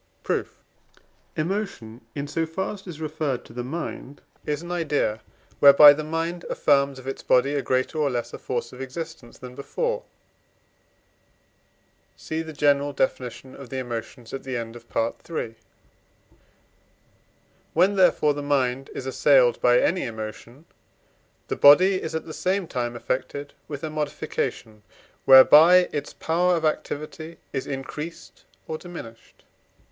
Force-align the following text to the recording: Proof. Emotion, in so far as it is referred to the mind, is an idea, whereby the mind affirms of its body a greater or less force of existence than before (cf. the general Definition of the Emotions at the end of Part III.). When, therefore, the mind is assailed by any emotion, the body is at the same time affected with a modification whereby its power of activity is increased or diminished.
Proof. 0.23 0.57
Emotion, 1.37 2.01
in 2.15 2.27
so 2.27 2.47
far 2.47 2.73
as 2.73 2.81
it 2.81 2.87
is 2.87 2.99
referred 2.99 3.45
to 3.45 3.53
the 3.53 3.63
mind, 3.63 4.23
is 4.47 4.63
an 4.63 4.71
idea, 4.71 5.21
whereby 5.59 5.93
the 5.93 6.03
mind 6.03 6.43
affirms 6.49 6.97
of 6.97 7.05
its 7.05 7.21
body 7.21 7.53
a 7.53 7.61
greater 7.61 7.99
or 7.99 8.09
less 8.09 8.31
force 8.31 8.73
of 8.73 8.81
existence 8.81 9.37
than 9.37 9.53
before 9.53 10.01
(cf. 12.17 12.43
the 12.47 12.51
general 12.51 12.93
Definition 12.93 13.55
of 13.55 13.69
the 13.69 13.77
Emotions 13.77 14.33
at 14.33 14.41
the 14.41 14.57
end 14.57 14.75
of 14.75 14.89
Part 14.89 15.17
III.). 15.29 15.53
When, 17.75 17.95
therefore, 17.95 18.33
the 18.33 18.41
mind 18.41 18.89
is 18.95 19.05
assailed 19.05 19.61
by 19.61 19.79
any 19.79 20.05
emotion, 20.05 20.65
the 21.47 21.55
body 21.55 22.01
is 22.01 22.15
at 22.15 22.25
the 22.25 22.33
same 22.33 22.65
time 22.65 22.95
affected 22.95 23.53
with 23.67 23.83
a 23.83 23.91
modification 23.91 24.81
whereby 25.25 25.87
its 25.93 26.11
power 26.11 26.55
of 26.55 26.65
activity 26.65 27.37
is 27.53 27.67
increased 27.67 28.45
or 28.67 28.79
diminished. 28.79 29.43